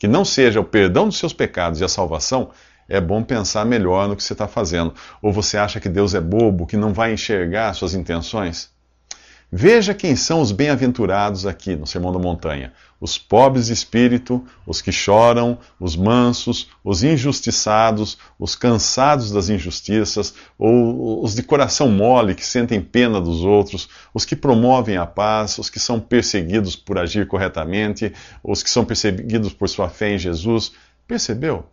que 0.00 0.08
não 0.08 0.24
seja 0.24 0.58
o 0.58 0.64
perdão 0.64 1.06
dos 1.06 1.18
seus 1.18 1.34
pecados 1.34 1.78
e 1.78 1.84
a 1.84 1.88
salvação, 1.88 2.50
é 2.88 2.98
bom 2.98 3.22
pensar 3.22 3.66
melhor 3.66 4.08
no 4.08 4.16
que 4.16 4.22
você 4.22 4.32
está 4.32 4.48
fazendo. 4.48 4.94
Ou 5.20 5.30
você 5.30 5.58
acha 5.58 5.78
que 5.78 5.90
Deus 5.90 6.14
é 6.14 6.20
bobo, 6.20 6.66
que 6.66 6.76
não 6.76 6.94
vai 6.94 7.12
enxergar 7.12 7.74
suas 7.74 7.92
intenções? 7.92 8.70
Veja 9.52 9.92
quem 9.92 10.16
são 10.16 10.40
os 10.40 10.52
bem-aventurados 10.52 11.44
aqui 11.44 11.76
no 11.76 11.86
Sermão 11.86 12.14
da 12.14 12.18
Montanha: 12.18 12.72
os 13.00 13.16
pobres 13.16 13.66
de 13.66 13.72
espírito, 13.72 14.44
os 14.66 14.82
que 14.82 14.92
choram, 14.92 15.58
os 15.80 15.96
mansos, 15.96 16.68
os 16.84 17.02
injustiçados, 17.02 18.18
os 18.38 18.54
cansados 18.54 19.32
das 19.32 19.48
injustiças, 19.48 20.34
ou 20.58 21.24
os 21.24 21.34
de 21.34 21.42
coração 21.42 21.88
mole 21.88 22.34
que 22.34 22.44
sentem 22.44 22.80
pena 22.80 23.20
dos 23.20 23.42
outros, 23.42 23.88
os 24.12 24.26
que 24.26 24.36
promovem 24.36 24.98
a 24.98 25.06
paz, 25.06 25.56
os 25.56 25.70
que 25.70 25.80
são 25.80 25.98
perseguidos 25.98 26.76
por 26.76 26.98
agir 26.98 27.26
corretamente, 27.26 28.12
os 28.44 28.62
que 28.62 28.68
são 28.68 28.84
perseguidos 28.84 29.54
por 29.54 29.68
sua 29.68 29.88
fé 29.88 30.14
em 30.14 30.18
Jesus. 30.18 30.72
Percebeu? 31.08 31.64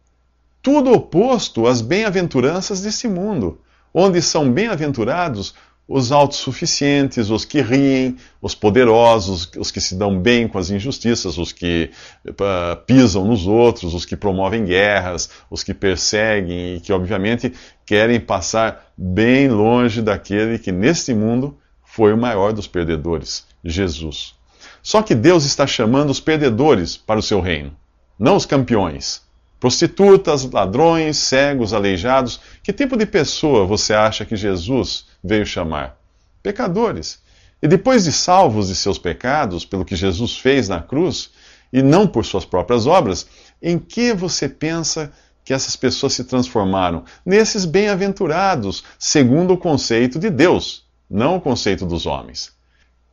Tudo 0.62 0.92
oposto 0.94 1.68
às 1.68 1.82
bem-aventuranças 1.82 2.82
desse 2.82 3.08
mundo, 3.08 3.60
onde 3.94 4.22
são 4.22 4.52
bem-aventurados 4.52 5.54
os 5.88 6.12
autossuficientes, 6.12 7.30
os 7.30 7.46
que 7.46 7.62
riem, 7.62 8.18
os 8.42 8.54
poderosos, 8.54 9.50
os 9.58 9.72
que 9.72 9.80
se 9.80 9.96
dão 9.96 10.20
bem 10.20 10.48
com 10.48 10.58
as 10.58 10.70
injustiças, 10.70 11.38
os 11.38 11.54
que 11.54 11.90
uh, 12.28 12.76
pisam 12.86 13.24
nos 13.26 13.48
outros, 13.48 13.94
os 13.94 14.04
que 14.04 14.18
promovem 14.18 14.66
guerras, 14.66 15.30
os 15.50 15.64
que 15.64 15.74
perseguem 15.74 16.76
e 16.76 16.80
que, 16.82 16.92
obviamente, 16.92 17.54
querem 17.86 18.20
passar 18.20 18.92
bem 18.98 19.48
longe 19.48 20.02
daquele 20.02 20.60
que, 20.60 20.74
neste 20.74 21.14
mundo, 21.14 21.58
foi 21.86 22.12
o 22.12 22.18
maior 22.18 22.52
dos 22.52 22.68
perdedores, 22.68 23.46
Jesus. 23.64 24.36
Só 24.84 25.02
que 25.02 25.16
Deus 25.16 25.46
está 25.46 25.66
chamando 25.66 26.10
os 26.10 26.20
perdedores 26.20 26.98
para 26.98 27.20
o 27.20 27.24
seu 27.24 27.40
reino, 27.40 27.74
não 28.20 28.36
os 28.36 28.46
campeões. 28.46 29.26
Prostitutas, 29.60 30.50
ladrões, 30.52 31.18
cegos, 31.18 31.74
aleijados. 31.74 32.40
Que 32.62 32.72
tipo 32.72 32.96
de 32.96 33.06
pessoa 33.06 33.66
você 33.66 33.94
acha 33.94 34.24
que 34.24 34.36
Jesus 34.36 35.06
veio 35.24 35.46
chamar? 35.46 35.98
Pecadores. 36.42 37.20
E 37.62 37.68
depois 37.68 38.04
de 38.04 38.12
salvos 38.12 38.68
de 38.68 38.76
seus 38.76 38.98
pecados, 38.98 39.66
pelo 39.66 39.86
que 39.86 39.96
Jesus 39.96 40.38
fez 40.38 40.70
na 40.70 40.82
cruz, 40.82 41.32
e 41.72 41.82
não 41.82 42.08
por 42.08 42.26
suas 42.26 42.46
próprias 42.46 42.86
obras, 42.86 43.28
em 43.62 43.78
que 43.78 44.14
você 44.14 44.48
pensa 44.48 45.12
que 45.44 45.54
essas 45.54 45.76
pessoas 45.76 46.14
se 46.14 46.24
transformaram? 46.24 47.04
Nesses 47.26 47.66
bem-aventurados, 47.66 48.84
segundo 49.00 49.54
o 49.54 49.58
conceito 49.58 50.20
de 50.20 50.30
Deus, 50.30 50.86
não 51.10 51.38
o 51.38 51.42
conceito 51.42 51.86
dos 51.86 52.06
homens. 52.06 52.52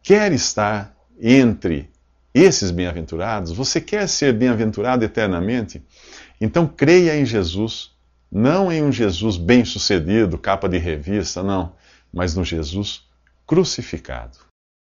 Quer 0.02 0.32
estar 0.32 0.94
entre 1.20 1.88
esses 2.34 2.70
bem-aventurados? 2.70 3.52
Você 3.52 3.80
quer 3.80 4.08
ser 4.08 4.32
bem-aventurado 4.32 5.04
eternamente? 5.04 5.82
Então 6.40 6.66
creia 6.66 7.16
em 7.16 7.25
Jesus, 7.25 7.92
não 8.30 8.70
em 8.70 8.82
um 8.82 8.90
Jesus 8.90 9.37
bem-sucedido, 9.37 10.37
capa 10.37 10.68
de 10.68 10.76
revista, 10.76 11.42
não, 11.42 11.73
mas 12.14 12.35
no 12.35 12.44
Jesus 12.44 13.02
crucificado. 13.47 14.38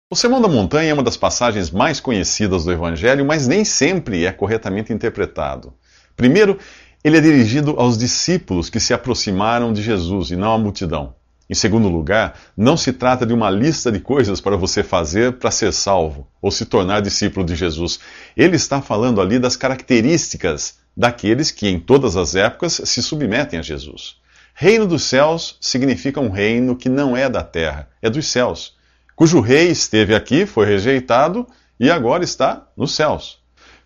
O 0.10 0.15
Sermão 0.15 0.41
da 0.41 0.48
Montanha 0.48 0.91
é 0.91 0.93
uma 0.93 1.03
das 1.03 1.17
passagens 1.17 1.69
mais 1.69 2.00
conhecidas 2.00 2.63
do 2.63 2.72
Evangelho, 2.72 3.25
mas 3.25 3.46
nem 3.46 3.65
sempre 3.65 4.25
é 4.25 4.31
corretamente 4.31 4.93
interpretado. 4.93 5.74
Primeiro, 6.15 6.57
ele 7.03 7.17
é 7.17 7.22
dirigido 7.22 7.72
aos 7.77 7.98
discípulos 7.98 8.69
que 8.69 8.79
se 8.79 8.93
aproximaram 8.93 9.74
de 9.74 9.81
Jesus 9.81 10.31
e 10.31 10.36
não 10.36 10.53
à 10.53 10.57
multidão. 10.57 11.13
Em 11.50 11.53
segundo 11.53 11.88
lugar, 11.88 12.38
não 12.55 12.75
se 12.75 12.91
trata 12.91 13.25
de 13.25 13.34
uma 13.34 13.50
lista 13.50 13.91
de 13.91 14.00
coisas 14.00 14.41
para 14.41 14.57
você 14.57 14.84
fazer 14.84 15.34
para 15.34 15.51
ser 15.51 15.72
salvo 15.72 16.27
ou 16.41 16.51
se 16.51 16.65
tornar 16.65 17.01
discípulo 17.01 17.46
de 17.46 17.55
Jesus. 17.55 18.00
Ele 18.36 18.55
está 18.55 18.81
falando 18.81 19.22
ali 19.22 19.39
das 19.39 19.55
características 19.55 20.79
daqueles 20.96 21.51
que 21.51 21.67
em 21.67 21.79
todas 21.79 22.17
as 22.17 22.34
épocas 22.36 22.81
se 22.84 23.03
submetem 23.03 23.60
a 23.60 23.62
Jesus. 23.62 24.17
Reino 24.59 24.87
dos 24.87 25.03
céus 25.03 25.57
significa 25.61 26.19
um 26.19 26.29
reino 26.29 26.75
que 26.75 26.89
não 26.89 27.15
é 27.15 27.29
da 27.29 27.43
terra, 27.43 27.87
é 28.01 28.09
dos 28.09 28.27
céus 28.27 28.77
cujo 29.17 29.41
rei 29.41 29.71
esteve 29.71 30.13
aqui, 30.13 30.45
foi 30.45 30.67
rejeitado 30.67 31.47
e 31.79 31.89
agora 31.89 32.23
está 32.23 32.67
nos 32.77 32.93
céus. 32.93 33.39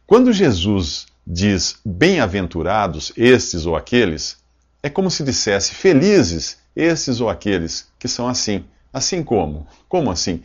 Quando 0.06 0.34
Jesus 0.34 1.06
diz 1.26 1.80
bem-aventurados 1.86 3.14
estes 3.16 3.66
ou 3.66 3.78
aqueles, 3.78 4.38
é 4.84 4.90
como 4.90 5.10
se 5.10 5.24
dissesse 5.24 5.74
felizes 5.74 6.58
estes 6.76 7.22
ou 7.22 7.30
aqueles 7.30 7.88
que 7.98 8.10
são 8.10 8.28
assim. 8.28 8.66
Assim 8.92 9.24
como? 9.24 9.66
Como 9.88 10.12
assim? 10.12 10.44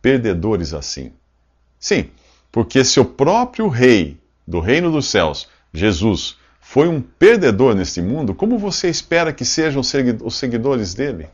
Perdedores 0.00 0.72
assim. 0.72 1.12
Sim, 1.78 2.08
porque 2.50 2.82
se 2.86 2.98
o 2.98 3.04
próprio 3.04 3.68
rei 3.68 4.18
do 4.48 4.60
reino 4.60 4.90
dos 4.90 5.10
céus, 5.10 5.46
Jesus, 5.74 6.38
foi 6.72 6.88
um 6.88 7.02
perdedor 7.02 7.74
neste 7.74 8.00
mundo, 8.00 8.34
como 8.34 8.56
você 8.56 8.88
espera 8.88 9.30
que 9.30 9.44
sejam 9.44 9.82
os 9.82 10.38
seguidores 10.38 10.94
dele? 10.94 11.28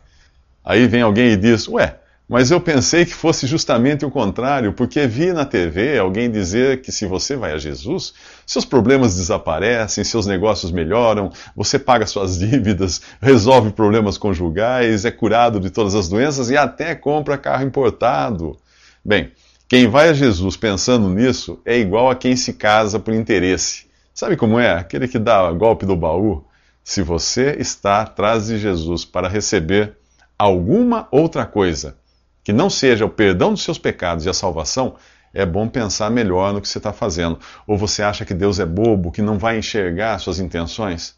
Aí 0.65 0.89
vem 0.89 1.01
alguém 1.01 1.29
e 1.29 1.37
diz: 1.37 1.69
Ué, 1.69 1.95
mas 2.29 2.51
eu 2.51 2.61
pensei 2.61 3.05
que 3.05 3.15
fosse 3.15 3.47
justamente 3.47 4.05
o 4.05 4.11
contrário, 4.11 4.73
porque 4.73 5.07
vi 5.07 5.33
na 5.33 5.45
TV 5.45 5.97
alguém 5.97 6.29
dizer 6.29 6.83
que 6.83 6.91
se 6.91 7.07
você 7.07 7.37
vai 7.37 7.53
a 7.53 7.57
Jesus, 7.57 8.15
seus 8.45 8.65
problemas 8.65 9.15
desaparecem, 9.15 10.03
seus 10.03 10.27
negócios 10.27 10.73
melhoram, 10.73 11.31
você 11.55 11.79
paga 11.79 12.05
suas 12.05 12.37
dívidas, 12.41 13.01
resolve 13.23 13.71
problemas 13.71 14.19
conjugais, 14.19 15.05
é 15.05 15.11
curado 15.13 15.61
de 15.61 15.71
todas 15.71 15.95
as 15.95 16.09
doenças 16.09 16.51
e 16.51 16.57
até 16.57 16.97
compra 16.97 17.39
carro 17.39 17.63
importado. 17.63 18.59
Bem, 19.05 19.31
quem 19.69 19.87
vai 19.87 20.09
a 20.09 20.15
Jesus 20.15 20.57
pensando 20.57 21.09
nisso 21.09 21.61
é 21.65 21.79
igual 21.79 22.11
a 22.11 22.17
quem 22.17 22.35
se 22.35 22.55
casa 22.55 22.99
por 22.99 23.15
interesse. 23.15 23.88
Sabe 24.19 24.37
como 24.37 24.59
é? 24.59 24.73
Aquele 24.73 25.07
que 25.07 25.17
dá 25.17 25.49
golpe 25.53 25.87
do 25.87 25.95
baú. 25.95 26.45
Se 26.83 27.03
você 27.03 27.55
está 27.61 28.01
atrás 28.01 28.49
de 28.49 28.59
Jesus 28.59 29.05
para 29.05 29.29
receber 29.29 29.97
alguma 30.37 31.07
outra 31.13 31.47
coisa, 31.47 31.97
que 32.43 32.53
não 32.53 32.69
seja 32.69 33.07
o 33.07 33.09
perdão 33.09 33.53
dos 33.53 33.63
seus 33.63 33.79
pecados 33.79 34.27
e 34.27 34.29
a 34.29 34.35
salvação, 34.35 34.97
é 35.33 35.47
bom 35.47 35.69
pensar 35.69 36.11
melhor 36.11 36.53
no 36.53 36.61
que 36.61 36.67
você 36.67 36.79
está 36.79 36.93
fazendo. 36.93 37.39
Ou 37.65 37.79
você 37.79 38.03
acha 38.03 38.25
que 38.25 38.35
Deus 38.35 38.59
é 38.59 38.67
bobo, 38.67 39.13
que 39.13 39.23
não 39.23 39.39
vai 39.39 39.57
enxergar 39.57 40.19
suas 40.19 40.41
intenções? 40.41 41.15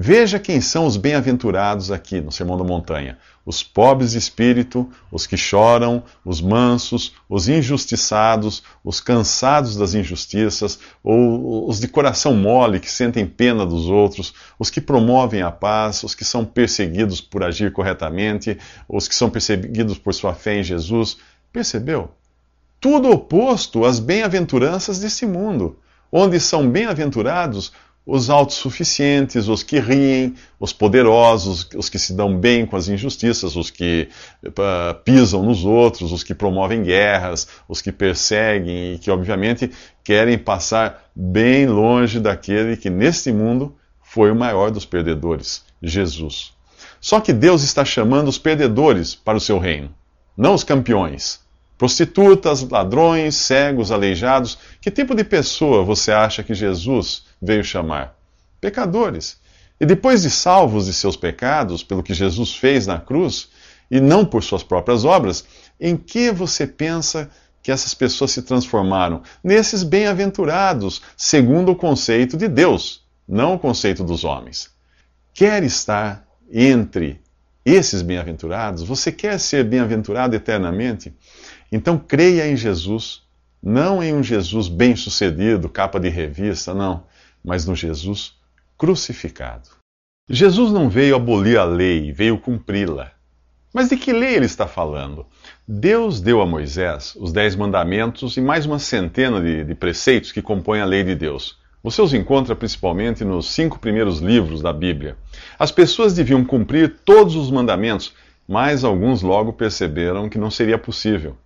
Veja 0.00 0.38
quem 0.38 0.60
são 0.60 0.86
os 0.86 0.96
bem-aventurados 0.96 1.90
aqui 1.90 2.20
no 2.20 2.30
Sermão 2.30 2.56
da 2.56 2.62
Montanha: 2.62 3.18
os 3.44 3.64
pobres 3.64 4.12
de 4.12 4.18
espírito, 4.18 4.88
os 5.10 5.26
que 5.26 5.36
choram, 5.36 6.04
os 6.24 6.40
mansos, 6.40 7.16
os 7.28 7.48
injustiçados, 7.48 8.62
os 8.84 9.00
cansados 9.00 9.74
das 9.74 9.94
injustiças, 9.94 10.78
ou 11.02 11.68
os 11.68 11.80
de 11.80 11.88
coração 11.88 12.32
mole 12.32 12.78
que 12.78 12.88
sentem 12.88 13.26
pena 13.26 13.66
dos 13.66 13.88
outros, 13.88 14.32
os 14.56 14.70
que 14.70 14.80
promovem 14.80 15.42
a 15.42 15.50
paz, 15.50 16.04
os 16.04 16.14
que 16.14 16.24
são 16.24 16.44
perseguidos 16.44 17.20
por 17.20 17.42
agir 17.42 17.72
corretamente, 17.72 18.56
os 18.88 19.08
que 19.08 19.16
são 19.16 19.28
perseguidos 19.28 19.98
por 19.98 20.14
sua 20.14 20.32
fé 20.32 20.60
em 20.60 20.62
Jesus. 20.62 21.16
Percebeu? 21.52 22.12
Tudo 22.80 23.10
oposto 23.10 23.84
às 23.84 23.98
bem-aventuranças 23.98 25.00
desse 25.00 25.26
mundo, 25.26 25.76
onde 26.12 26.38
são 26.38 26.70
bem-aventurados 26.70 27.72
os 28.10 28.30
autossuficientes, 28.30 29.48
os 29.48 29.62
que 29.62 29.78
riem, 29.78 30.34
os 30.58 30.72
poderosos, 30.72 31.68
os 31.76 31.90
que 31.90 31.98
se 31.98 32.14
dão 32.14 32.34
bem 32.34 32.64
com 32.64 32.74
as 32.74 32.88
injustiças, 32.88 33.54
os 33.54 33.70
que 33.70 34.08
uh, 34.46 34.94
pisam 35.04 35.42
nos 35.42 35.62
outros, 35.62 36.10
os 36.10 36.24
que 36.24 36.34
promovem 36.34 36.82
guerras, 36.82 37.46
os 37.68 37.82
que 37.82 37.92
perseguem 37.92 38.94
e 38.94 38.98
que, 38.98 39.10
obviamente, 39.10 39.70
querem 40.02 40.38
passar 40.38 41.10
bem 41.14 41.66
longe 41.66 42.18
daquele 42.18 42.78
que, 42.78 42.88
neste 42.88 43.30
mundo, 43.30 43.76
foi 44.00 44.30
o 44.30 44.36
maior 44.36 44.70
dos 44.70 44.86
perdedores, 44.86 45.62
Jesus. 45.82 46.54
Só 46.98 47.20
que 47.20 47.34
Deus 47.34 47.62
está 47.62 47.84
chamando 47.84 48.28
os 48.28 48.38
perdedores 48.38 49.14
para 49.14 49.36
o 49.36 49.40
seu 49.40 49.58
reino, 49.58 49.94
não 50.34 50.54
os 50.54 50.64
campeões. 50.64 51.40
Prostitutas, 51.78 52.68
ladrões, 52.68 53.36
cegos, 53.36 53.92
aleijados. 53.92 54.58
Que 54.80 54.90
tipo 54.90 55.14
de 55.14 55.22
pessoa 55.22 55.84
você 55.84 56.10
acha 56.10 56.42
que 56.42 56.52
Jesus 56.52 57.24
veio 57.40 57.62
chamar? 57.62 58.16
Pecadores. 58.60 59.38
E 59.80 59.86
depois 59.86 60.22
de 60.22 60.30
salvos 60.30 60.86
de 60.86 60.92
seus 60.92 61.16
pecados, 61.16 61.84
pelo 61.84 62.02
que 62.02 62.12
Jesus 62.12 62.54
fez 62.54 62.86
na 62.86 62.98
cruz, 62.98 63.48
e 63.90 64.00
não 64.00 64.24
por 64.24 64.42
suas 64.42 64.62
próprias 64.62 65.04
obras, 65.04 65.44
em 65.80 65.96
que 65.96 66.30
você 66.32 66.66
pensa 66.66 67.30
que 67.62 67.70
essas 67.70 67.94
pessoas 67.94 68.32
se 68.32 68.42
transformaram? 68.42 69.22
Nesses 69.42 69.82
bem-aventurados, 69.82 71.02
segundo 71.16 71.72
o 71.72 71.76
conceito 71.76 72.36
de 72.36 72.48
Deus, 72.48 73.02
não 73.26 73.54
o 73.54 73.58
conceito 73.58 74.02
dos 74.02 74.24
homens. 74.24 74.70
Quer 75.32 75.62
estar 75.62 76.26
entre 76.52 77.20
esses 77.64 78.02
bem-aventurados? 78.02 78.82
Você 78.82 79.12
quer 79.12 79.38
ser 79.38 79.64
bem-aventurado 79.64 80.34
eternamente? 80.34 81.14
Então 81.70 81.98
creia 81.98 82.50
em 82.50 82.56
Jesus, 82.56 83.22
não 83.62 84.02
em 84.02 84.14
um 84.14 84.22
Jesus 84.22 84.68
bem-sucedido, 84.68 85.68
capa 85.68 86.00
de 86.00 86.08
revista, 86.08 86.72
não, 86.72 87.04
mas 87.44 87.66
no 87.66 87.74
Jesus 87.74 88.34
crucificado. 88.76 89.68
Jesus 90.30 90.72
não 90.72 90.88
veio 90.88 91.16
abolir 91.16 91.58
a 91.58 91.64
lei, 91.64 92.12
veio 92.12 92.38
cumpri-la. 92.38 93.12
Mas 93.72 93.88
de 93.88 93.96
que 93.96 94.12
lei 94.12 94.34
ele 94.34 94.46
está 94.46 94.66
falando? 94.66 95.26
Deus 95.66 96.20
deu 96.20 96.40
a 96.40 96.46
Moisés 96.46 97.14
os 97.16 97.32
dez 97.32 97.54
mandamentos 97.54 98.36
e 98.36 98.40
mais 98.40 98.64
uma 98.64 98.78
centena 98.78 99.40
de, 99.40 99.64
de, 99.64 99.74
preceitos 99.74 100.32
que 100.32 100.40
compõem 100.40 100.80
a 100.80 100.86
lei 100.86 101.04
de 101.04 101.14
Deus. 101.14 101.58
Você 101.82 102.00
os 102.00 102.14
encontra 102.14 102.56
principalmente 102.56 103.24
nos 103.24 103.50
cinco 103.50 103.78
primeiros 103.78 104.20
livros 104.20 104.62
da 104.62 104.72
Bíblia. 104.72 105.16
As 105.58 105.70
pessoas 105.70 106.14
deviam 106.14 106.44
cumprir 106.44 106.96
todos 107.04 107.36
os 107.36 107.50
mandamentos, 107.50 108.14
mas 108.48 108.84
alguns 108.84 109.22
logo 109.22 109.52
perceberam 109.52 110.28
que 110.28 110.38
não 110.38 110.50
seria 110.50 110.78
possível. 110.78 111.36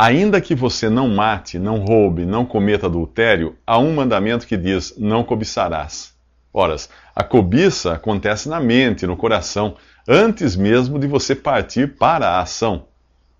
Ainda 0.00 0.40
que 0.40 0.54
você 0.54 0.88
não 0.88 1.08
mate, 1.08 1.58
não 1.58 1.78
roube, 1.78 2.24
não 2.24 2.46
cometa 2.46 2.86
adultério, 2.86 3.56
há 3.66 3.80
um 3.80 3.92
mandamento 3.92 4.46
que 4.46 4.56
diz: 4.56 4.94
não 4.96 5.24
cobiçarás. 5.24 6.14
Ora, 6.54 6.76
a 7.16 7.24
cobiça 7.24 7.94
acontece 7.94 8.48
na 8.48 8.60
mente, 8.60 9.08
no 9.08 9.16
coração, 9.16 9.76
antes 10.06 10.54
mesmo 10.54 11.00
de 11.00 11.08
você 11.08 11.34
partir 11.34 11.96
para 11.96 12.28
a 12.28 12.40
ação. 12.40 12.86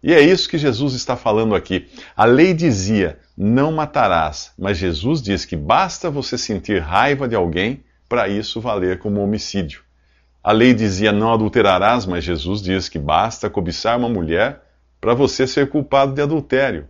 E 0.02 0.12
é 0.12 0.20
isso 0.20 0.48
que 0.48 0.58
Jesus 0.58 0.94
está 0.94 1.16
falando 1.16 1.54
aqui. 1.54 1.86
A 2.16 2.24
lei 2.24 2.52
dizia: 2.52 3.20
não 3.36 3.70
matarás, 3.70 4.52
mas 4.58 4.78
Jesus 4.78 5.22
diz 5.22 5.44
que 5.44 5.54
basta 5.54 6.10
você 6.10 6.36
sentir 6.36 6.82
raiva 6.82 7.28
de 7.28 7.36
alguém 7.36 7.84
para 8.08 8.28
isso 8.28 8.60
valer 8.60 8.98
como 8.98 9.22
homicídio. 9.22 9.82
A 10.42 10.50
lei 10.50 10.74
dizia: 10.74 11.12
não 11.12 11.32
adulterarás, 11.32 12.04
mas 12.04 12.24
Jesus 12.24 12.60
diz 12.60 12.88
que 12.88 12.98
basta 12.98 13.48
cobiçar 13.48 13.96
uma 13.96 14.08
mulher 14.08 14.66
para 15.00 15.14
você 15.14 15.46
ser 15.46 15.68
culpado 15.68 16.12
de 16.12 16.22
adultério. 16.22 16.86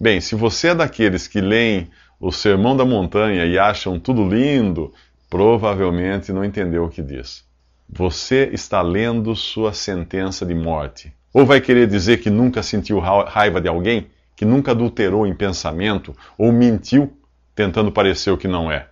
Bem, 0.00 0.20
se 0.20 0.34
você 0.34 0.68
é 0.68 0.74
daqueles 0.74 1.26
que 1.26 1.40
leem 1.40 1.90
o 2.18 2.30
Sermão 2.30 2.76
da 2.76 2.84
Montanha 2.84 3.46
e 3.46 3.58
acham 3.58 3.98
tudo 3.98 4.28
lindo, 4.28 4.92
provavelmente 5.28 6.32
não 6.32 6.44
entendeu 6.44 6.84
o 6.84 6.88
que 6.88 7.02
diz. 7.02 7.44
Você 7.88 8.50
está 8.52 8.82
lendo 8.82 9.34
sua 9.34 9.72
sentença 9.72 10.44
de 10.44 10.54
morte. 10.54 11.12
Ou 11.32 11.46
vai 11.46 11.60
querer 11.60 11.86
dizer 11.86 12.18
que 12.18 12.28
nunca 12.28 12.62
sentiu 12.62 12.98
raiva 12.98 13.60
de 13.60 13.68
alguém, 13.68 14.08
que 14.36 14.44
nunca 14.44 14.72
adulterou 14.72 15.26
em 15.26 15.34
pensamento 15.34 16.16
ou 16.36 16.52
mentiu 16.52 17.16
tentando 17.54 17.92
parecer 17.92 18.30
o 18.30 18.36
que 18.36 18.48
não 18.48 18.70
é. 18.70 18.88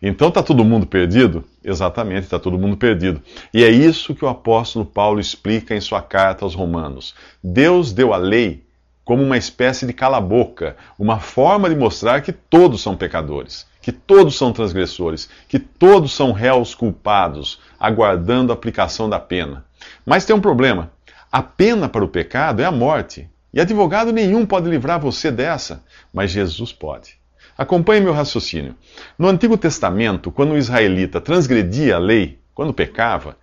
Então 0.00 0.28
está 0.28 0.42
todo 0.42 0.64
mundo 0.64 0.86
perdido? 0.86 1.44
Exatamente, 1.64 2.24
está 2.24 2.38
todo 2.38 2.58
mundo 2.58 2.76
perdido. 2.76 3.22
E 3.52 3.64
é 3.64 3.70
isso 3.70 4.14
que 4.14 4.24
o 4.24 4.28
apóstolo 4.28 4.84
Paulo 4.84 5.18
explica 5.18 5.74
em 5.74 5.80
sua 5.80 6.02
carta 6.02 6.44
aos 6.44 6.54
Romanos. 6.54 7.14
Deus 7.42 7.92
deu 7.92 8.12
a 8.12 8.16
lei 8.16 8.64
como 9.04 9.22
uma 9.22 9.36
espécie 9.36 9.86
de 9.86 9.92
cala-boca, 9.92 10.76
uma 10.98 11.20
forma 11.20 11.68
de 11.70 11.76
mostrar 11.76 12.20
que 12.22 12.32
todos 12.32 12.82
são 12.82 12.96
pecadores, 12.96 13.66
que 13.80 13.92
todos 13.92 14.36
são 14.36 14.52
transgressores, 14.52 15.30
que 15.48 15.60
todos 15.60 16.12
são 16.12 16.32
réus 16.32 16.74
culpados, 16.74 17.60
aguardando 17.78 18.52
a 18.52 18.54
aplicação 18.54 19.08
da 19.08 19.20
pena. 19.20 19.64
Mas 20.04 20.24
tem 20.24 20.34
um 20.34 20.40
problema: 20.40 20.90
a 21.30 21.42
pena 21.42 21.88
para 21.88 22.04
o 22.04 22.08
pecado 22.08 22.60
é 22.60 22.64
a 22.64 22.72
morte. 22.72 23.30
E 23.54 23.60
advogado 23.60 24.12
nenhum 24.12 24.44
pode 24.44 24.68
livrar 24.68 25.00
você 25.00 25.30
dessa, 25.30 25.82
mas 26.12 26.30
Jesus 26.30 26.72
pode. 26.72 27.16
Acompanhe 27.56 28.02
meu 28.02 28.12
raciocínio. 28.12 28.76
No 29.18 29.28
Antigo 29.28 29.56
Testamento, 29.56 30.30
quando 30.30 30.52
o 30.52 30.58
israelita 30.58 31.20
transgredia 31.20 31.96
a 31.96 31.98
lei, 31.98 32.38
quando 32.54 32.74
pecava, 32.74 33.36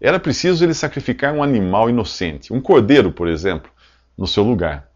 era 0.00 0.18
preciso 0.18 0.64
ele 0.64 0.74
sacrificar 0.74 1.32
um 1.32 1.42
animal 1.42 1.88
inocente, 1.88 2.52
um 2.52 2.60
cordeiro, 2.60 3.12
por 3.12 3.28
exemplo, 3.28 3.70
no 4.18 4.26
seu 4.26 4.42
lugar. 4.42 4.88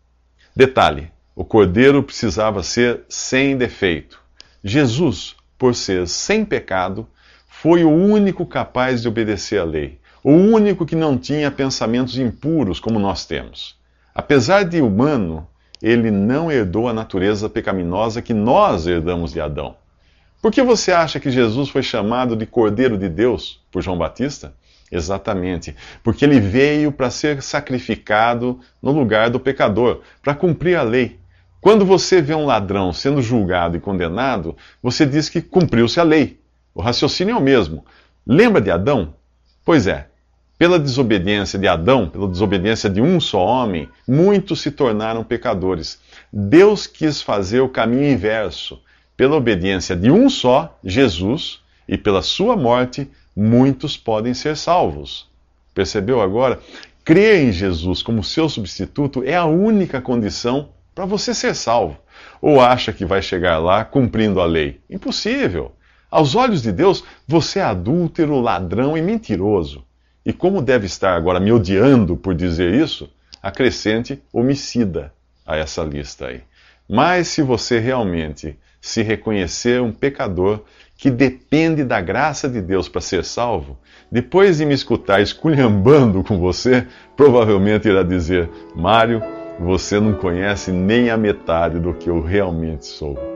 Detalhe: 0.54 1.12
o 1.34 1.44
cordeiro 1.44 2.02
precisava 2.02 2.62
ser 2.62 3.04
sem 3.08 3.56
defeito. 3.56 4.20
Jesus, 4.64 5.36
por 5.56 5.74
ser 5.74 6.08
sem 6.08 6.44
pecado, 6.44 7.06
foi 7.46 7.84
o 7.84 7.90
único 7.90 8.44
capaz 8.44 9.00
de 9.00 9.08
obedecer 9.08 9.60
à 9.60 9.64
lei, 9.64 10.00
o 10.24 10.32
único 10.32 10.84
que 10.84 10.96
não 10.96 11.16
tinha 11.16 11.52
pensamentos 11.52 12.18
impuros 12.18 12.80
como 12.80 12.98
nós 12.98 13.24
temos. 13.24 13.78
Apesar 14.12 14.64
de 14.64 14.80
humano, 14.80 15.46
ele 15.86 16.10
não 16.10 16.50
herdou 16.50 16.88
a 16.88 16.92
natureza 16.92 17.48
pecaminosa 17.48 18.20
que 18.20 18.34
nós 18.34 18.88
herdamos 18.88 19.32
de 19.32 19.40
Adão. 19.40 19.76
Por 20.42 20.50
que 20.50 20.60
você 20.60 20.90
acha 20.90 21.20
que 21.20 21.30
Jesus 21.30 21.68
foi 21.68 21.80
chamado 21.80 22.34
de 22.34 22.44
Cordeiro 22.44 22.98
de 22.98 23.08
Deus 23.08 23.64
por 23.70 23.82
João 23.82 23.96
Batista? 23.96 24.52
Exatamente, 24.90 25.76
porque 26.02 26.24
ele 26.24 26.40
veio 26.40 26.90
para 26.90 27.08
ser 27.08 27.40
sacrificado 27.40 28.58
no 28.82 28.90
lugar 28.90 29.30
do 29.30 29.38
pecador, 29.38 30.00
para 30.20 30.34
cumprir 30.34 30.76
a 30.76 30.82
lei. 30.82 31.20
Quando 31.60 31.86
você 31.86 32.20
vê 32.20 32.34
um 32.34 32.46
ladrão 32.46 32.92
sendo 32.92 33.22
julgado 33.22 33.76
e 33.76 33.80
condenado, 33.80 34.56
você 34.82 35.06
diz 35.06 35.28
que 35.28 35.40
cumpriu-se 35.40 36.00
a 36.00 36.02
lei. 36.02 36.40
O 36.74 36.82
raciocínio 36.82 37.34
é 37.34 37.38
o 37.38 37.40
mesmo. 37.40 37.84
Lembra 38.26 38.60
de 38.60 38.72
Adão? 38.72 39.14
Pois 39.64 39.86
é, 39.86 40.08
pela 40.58 40.78
desobediência 40.78 41.58
de 41.58 41.68
Adão, 41.68 42.08
pela 42.08 42.28
desobediência 42.28 42.88
de 42.88 43.00
um 43.00 43.20
só 43.20 43.44
homem, 43.44 43.88
muitos 44.08 44.60
se 44.60 44.70
tornaram 44.70 45.22
pecadores. 45.22 46.00
Deus 46.32 46.86
quis 46.86 47.20
fazer 47.20 47.60
o 47.60 47.68
caminho 47.68 48.10
inverso. 48.10 48.80
Pela 49.16 49.36
obediência 49.36 49.94
de 49.94 50.10
um 50.10 50.28
só, 50.30 50.78
Jesus, 50.82 51.60
e 51.88 51.96
pela 51.98 52.22
sua 52.22 52.56
morte, 52.56 53.08
muitos 53.34 53.96
podem 53.96 54.32
ser 54.32 54.56
salvos. 54.56 55.28
Percebeu 55.74 56.20
agora? 56.20 56.58
Crer 57.04 57.44
em 57.44 57.52
Jesus 57.52 58.02
como 58.02 58.24
seu 58.24 58.48
substituto 58.48 59.22
é 59.24 59.36
a 59.36 59.44
única 59.44 60.00
condição 60.00 60.70
para 60.94 61.04
você 61.04 61.34
ser 61.34 61.54
salvo. 61.54 61.98
Ou 62.40 62.60
acha 62.60 62.92
que 62.92 63.04
vai 63.04 63.20
chegar 63.20 63.58
lá 63.58 63.84
cumprindo 63.84 64.40
a 64.40 64.46
lei? 64.46 64.80
Impossível. 64.88 65.72
Aos 66.10 66.34
olhos 66.34 66.62
de 66.62 66.72
Deus, 66.72 67.04
você 67.28 67.58
é 67.58 67.62
adúltero, 67.62 68.40
ladrão 68.40 68.96
e 68.96 69.02
mentiroso. 69.02 69.84
E 70.26 70.32
como 70.32 70.60
deve 70.60 70.86
estar 70.86 71.14
agora 71.14 71.38
me 71.38 71.52
odiando 71.52 72.16
por 72.16 72.34
dizer 72.34 72.74
isso, 72.74 73.08
acrescente 73.40 74.20
homicida 74.32 75.12
a 75.46 75.56
essa 75.56 75.84
lista 75.84 76.26
aí. 76.26 76.40
Mas 76.88 77.28
se 77.28 77.42
você 77.42 77.78
realmente 77.78 78.58
se 78.80 79.02
reconhecer 79.02 79.80
um 79.80 79.92
pecador 79.92 80.64
que 80.96 81.10
depende 81.10 81.84
da 81.84 82.00
graça 82.00 82.48
de 82.48 82.60
Deus 82.60 82.88
para 82.88 83.00
ser 83.00 83.24
salvo, 83.24 83.78
depois 84.10 84.58
de 84.58 84.66
me 84.66 84.74
escutar 84.74 85.22
esculhambando 85.22 86.24
com 86.24 86.40
você, 86.40 86.84
provavelmente 87.16 87.88
irá 87.88 88.02
dizer: 88.02 88.50
Mário, 88.74 89.22
você 89.60 90.00
não 90.00 90.12
conhece 90.12 90.72
nem 90.72 91.08
a 91.08 91.16
metade 91.16 91.78
do 91.78 91.94
que 91.94 92.10
eu 92.10 92.20
realmente 92.20 92.84
sou. 92.84 93.35